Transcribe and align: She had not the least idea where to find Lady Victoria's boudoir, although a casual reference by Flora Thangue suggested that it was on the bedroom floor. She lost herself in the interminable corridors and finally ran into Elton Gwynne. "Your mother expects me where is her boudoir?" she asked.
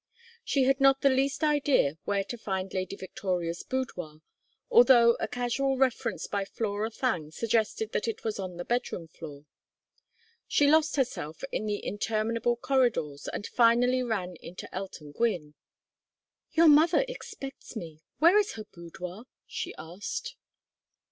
She 0.43 0.63
had 0.63 0.79
not 0.81 1.01
the 1.01 1.11
least 1.11 1.43
idea 1.43 1.99
where 2.05 2.23
to 2.23 2.35
find 2.35 2.73
Lady 2.73 2.95
Victoria's 2.95 3.61
boudoir, 3.61 4.21
although 4.71 5.11
a 5.19 5.27
casual 5.27 5.77
reference 5.77 6.25
by 6.25 6.43
Flora 6.43 6.89
Thangue 6.89 7.29
suggested 7.31 7.91
that 7.91 8.07
it 8.07 8.23
was 8.23 8.39
on 8.39 8.57
the 8.57 8.65
bedroom 8.65 9.07
floor. 9.07 9.45
She 10.47 10.65
lost 10.65 10.95
herself 10.95 11.43
in 11.51 11.67
the 11.67 11.85
interminable 11.85 12.55
corridors 12.55 13.27
and 13.27 13.45
finally 13.45 14.01
ran 14.01 14.37
into 14.37 14.67
Elton 14.73 15.11
Gwynne. 15.11 15.53
"Your 16.53 16.67
mother 16.67 17.05
expects 17.07 17.75
me 17.75 18.01
where 18.17 18.39
is 18.39 18.53
her 18.53 18.63
boudoir?" 18.65 19.25
she 19.45 19.75
asked. 19.77 20.35